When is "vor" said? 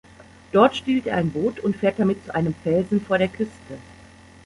3.05-3.19